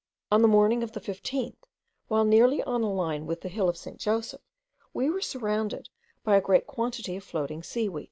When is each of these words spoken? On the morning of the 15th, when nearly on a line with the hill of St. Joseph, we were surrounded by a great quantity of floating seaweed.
On 0.31 0.41
the 0.41 0.47
morning 0.47 0.81
of 0.81 0.93
the 0.93 0.99
15th, 0.99 1.57
when 2.07 2.27
nearly 2.27 2.63
on 2.63 2.81
a 2.81 2.91
line 2.91 3.27
with 3.27 3.41
the 3.41 3.49
hill 3.49 3.69
of 3.69 3.77
St. 3.77 3.99
Joseph, 3.99 4.41
we 4.95 5.11
were 5.11 5.21
surrounded 5.21 5.89
by 6.23 6.35
a 6.35 6.41
great 6.41 6.65
quantity 6.65 7.15
of 7.17 7.23
floating 7.23 7.61
seaweed. 7.61 7.99